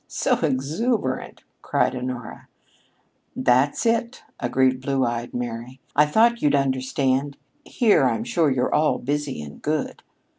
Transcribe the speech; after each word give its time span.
"So 0.07 0.39
exuberant!" 0.41 1.43
cried 1.61 1.95
Honora. 1.95 2.47
"That's 3.35 3.85
it!" 3.85 4.23
agreed 4.39 4.81
"Blue 4.81 5.05
eyed 5.05 5.31
Mary." 5.31 5.79
"I 5.95 6.07
thought 6.07 6.41
you'd 6.41 6.55
understand. 6.55 7.37
Here, 7.65 8.05
I'm 8.05 8.23
sure, 8.23 8.49
you're 8.49 8.73
all 8.73 8.97
busy 8.97 9.43
and 9.43 9.61
good." 9.61 10.01